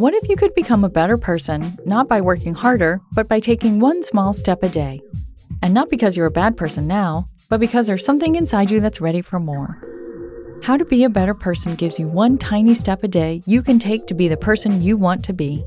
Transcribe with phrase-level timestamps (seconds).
[0.00, 3.80] What if you could become a better person, not by working harder, but by taking
[3.80, 5.02] one small step a day?
[5.60, 9.02] And not because you're a bad person now, but because there's something inside you that's
[9.02, 9.76] ready for more.
[10.62, 13.78] How to Be a Better Person gives you one tiny step a day you can
[13.78, 15.66] take to be the person you want to be.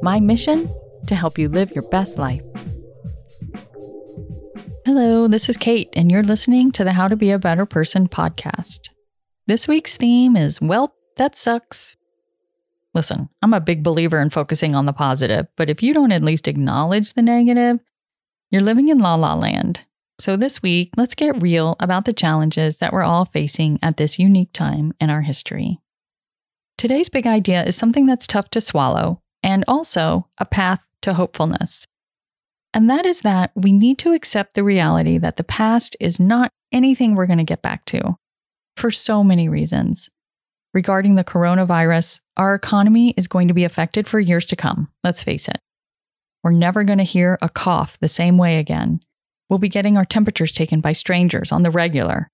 [0.00, 0.74] My mission?
[1.08, 2.40] To help you live your best life.
[4.86, 8.08] Hello, this is Kate, and you're listening to the How to Be a Better Person
[8.08, 8.88] podcast.
[9.46, 11.96] This week's theme is Well, that sucks.
[12.94, 16.22] Listen, I'm a big believer in focusing on the positive, but if you don't at
[16.22, 17.80] least acknowledge the negative,
[18.50, 19.84] you're living in la la land.
[20.20, 24.20] So this week, let's get real about the challenges that we're all facing at this
[24.20, 25.80] unique time in our history.
[26.78, 31.86] Today's big idea is something that's tough to swallow and also a path to hopefulness.
[32.72, 36.52] And that is that we need to accept the reality that the past is not
[36.72, 38.16] anything we're going to get back to
[38.76, 40.10] for so many reasons
[40.74, 44.88] regarding the coronavirus, our economy is going to be affected for years to come.
[45.02, 45.58] Let's face it.
[46.42, 49.00] We're never going to hear a cough the same way again.
[49.48, 52.28] We'll be getting our temperatures taken by strangers on the regular.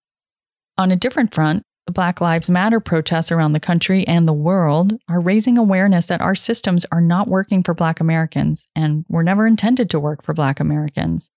[0.78, 4.94] On a different front, the Black Lives Matter protests around the country and the world
[5.08, 9.47] are raising awareness that our systems are not working for Black Americans and were never
[9.47, 11.30] intended to work for Black Americans.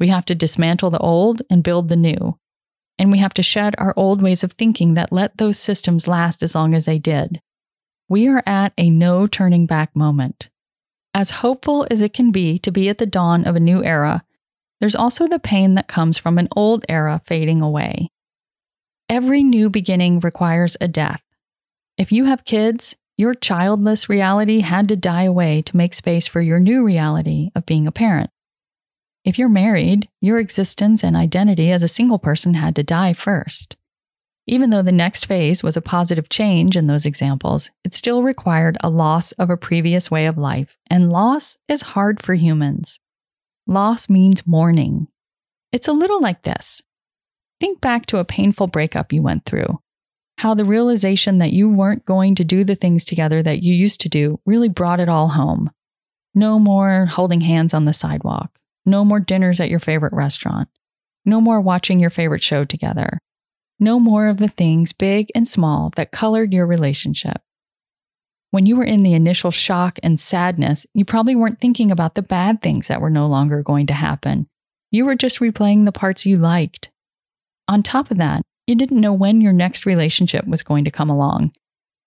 [0.00, 2.38] We have to dismantle the old and build the new.
[2.98, 6.42] And we have to shed our old ways of thinking that let those systems last
[6.42, 7.40] as long as they did.
[8.08, 10.50] We are at a no turning back moment.
[11.12, 14.24] As hopeful as it can be to be at the dawn of a new era,
[14.80, 18.10] there's also the pain that comes from an old era fading away.
[19.08, 21.22] Every new beginning requires a death.
[21.96, 26.40] If you have kids, your childless reality had to die away to make space for
[26.40, 28.30] your new reality of being a parent.
[29.24, 33.76] If you're married, your existence and identity as a single person had to die first.
[34.46, 38.76] Even though the next phase was a positive change in those examples, it still required
[38.80, 43.00] a loss of a previous way of life, and loss is hard for humans.
[43.66, 45.08] Loss means mourning.
[45.72, 46.82] It's a little like this
[47.60, 49.80] think back to a painful breakup you went through.
[50.36, 54.02] How the realization that you weren't going to do the things together that you used
[54.02, 55.70] to do really brought it all home.
[56.34, 58.58] No more holding hands on the sidewalk.
[58.86, 60.68] No more dinners at your favorite restaurant.
[61.24, 63.18] No more watching your favorite show together.
[63.80, 67.40] No more of the things, big and small, that colored your relationship.
[68.50, 72.22] When you were in the initial shock and sadness, you probably weren't thinking about the
[72.22, 74.46] bad things that were no longer going to happen.
[74.92, 76.92] You were just replaying the parts you liked.
[77.66, 81.10] On top of that, you didn't know when your next relationship was going to come
[81.10, 81.52] along.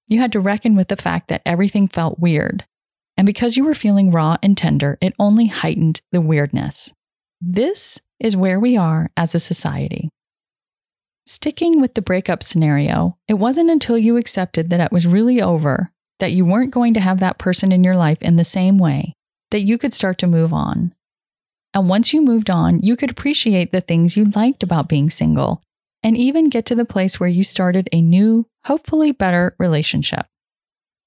[0.07, 2.65] You had to reckon with the fact that everything felt weird,
[3.17, 6.93] and because you were feeling raw and tender, it only heightened the weirdness.
[7.41, 10.09] This is where we are as a society.
[11.25, 15.91] Sticking with the breakup scenario, it wasn't until you accepted that it was really over,
[16.19, 19.13] that you weren't going to have that person in your life in the same way,
[19.51, 20.93] that you could start to move on.
[21.73, 25.61] And once you moved on, you could appreciate the things you liked about being single
[26.01, 30.25] and even get to the place where you started a new, hopefully better relationship.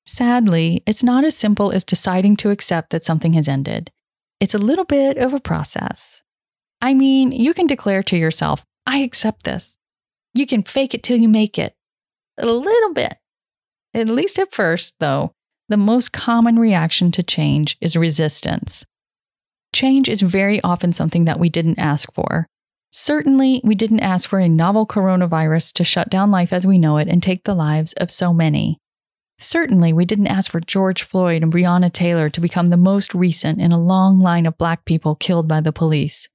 [0.07, 3.91] Sadly, it's not as simple as deciding to accept that something has ended.
[4.41, 6.23] It's a little bit of a process.
[6.81, 9.77] I mean, you can declare to yourself, I accept this.
[10.35, 11.75] You can fake it till you make it.
[12.39, 13.17] A little bit.
[13.93, 15.33] At least at first, though,
[15.69, 18.85] the most common reaction to change is resistance.
[19.73, 22.47] Change is very often something that we didn't ask for.
[22.91, 26.99] Certainly, we didn't ask for a novel coronavirus to shut down life as we know
[26.99, 28.80] it and take the lives of so many.
[29.43, 33.59] Certainly, we didn't ask for George Floyd and Breonna Taylor to become the most recent
[33.59, 36.29] in a long line of Black people killed by the police.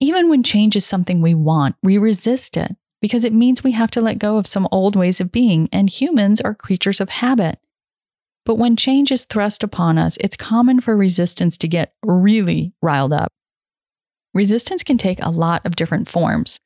[0.00, 3.90] Even when change is something we want, we resist it because it means we have
[3.90, 7.58] to let go of some old ways of being, and humans are creatures of habit.
[8.46, 13.12] But when change is thrust upon us, it's common for resistance to get really riled
[13.12, 13.30] up.
[14.32, 16.60] Resistance can take a lot of different forms.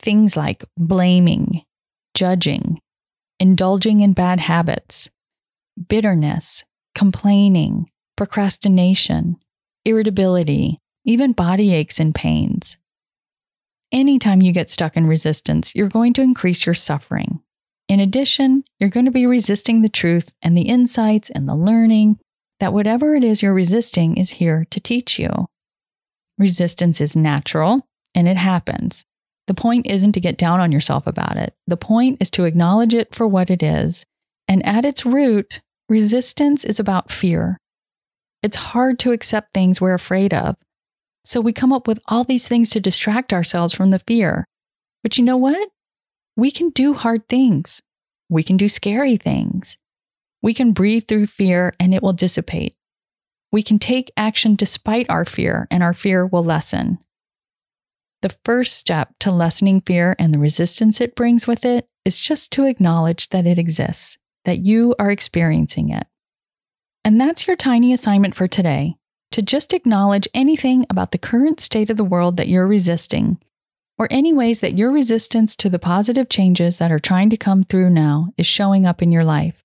[0.00, 1.62] Things like blaming,
[2.14, 2.80] judging,
[3.38, 5.10] indulging in bad habits,
[5.88, 6.64] bitterness,
[6.94, 9.36] complaining, procrastination,
[9.84, 12.78] irritability, even body aches and pains.
[13.92, 17.40] Anytime you get stuck in resistance, you're going to increase your suffering.
[17.88, 22.18] In addition, you're going to be resisting the truth and the insights and the learning
[22.60, 25.46] that whatever it is you're resisting is here to teach you.
[26.38, 29.04] Resistance is natural and it happens.
[29.46, 31.54] The point isn't to get down on yourself about it.
[31.66, 34.04] The point is to acknowledge it for what it is.
[34.48, 37.58] And at its root, resistance is about fear.
[38.42, 40.56] It's hard to accept things we're afraid of.
[41.24, 44.44] So we come up with all these things to distract ourselves from the fear.
[45.02, 45.70] But you know what?
[46.36, 47.80] We can do hard things.
[48.28, 49.78] We can do scary things.
[50.42, 52.74] We can breathe through fear and it will dissipate.
[53.50, 56.98] We can take action despite our fear and our fear will lessen.
[58.24, 62.50] The first step to lessening fear and the resistance it brings with it is just
[62.52, 64.16] to acknowledge that it exists,
[64.46, 66.06] that you are experiencing it.
[67.04, 68.94] And that's your tiny assignment for today
[69.32, 73.36] to just acknowledge anything about the current state of the world that you're resisting,
[73.98, 77.62] or any ways that your resistance to the positive changes that are trying to come
[77.62, 79.62] through now is showing up in your life.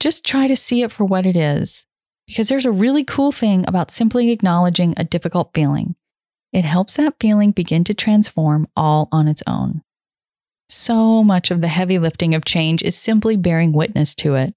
[0.00, 1.86] Just try to see it for what it is,
[2.26, 5.96] because there's a really cool thing about simply acknowledging a difficult feeling.
[6.52, 9.82] It helps that feeling begin to transform all on its own.
[10.68, 14.54] So much of the heavy lifting of change is simply bearing witness to it.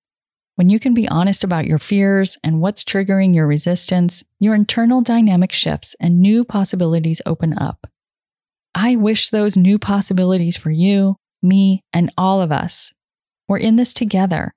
[0.56, 5.02] When you can be honest about your fears and what's triggering your resistance, your internal
[5.02, 7.88] dynamic shifts and new possibilities open up.
[8.76, 12.94] I wish those new possibilities for you, me, and all of us.
[13.48, 14.54] We're in this together.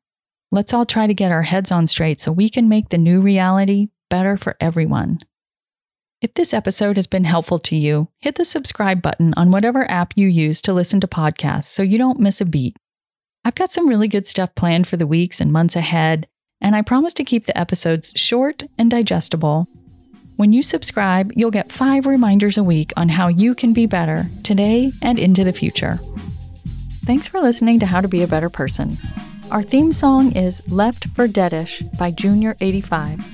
[0.52, 3.20] Let's all try to get our heads on straight so we can make the new
[3.20, 5.18] reality better for everyone.
[6.24, 10.14] If this episode has been helpful to you, hit the subscribe button on whatever app
[10.16, 12.78] you use to listen to podcasts so you don't miss a beat.
[13.44, 16.26] I've got some really good stuff planned for the weeks and months ahead,
[16.62, 19.68] and I promise to keep the episodes short and digestible.
[20.36, 24.26] When you subscribe, you'll get five reminders a week on how you can be better
[24.44, 26.00] today and into the future.
[27.04, 28.96] Thanks for listening to How to Be a Better Person.
[29.50, 33.33] Our theme song is Left for Deadish by Junior85.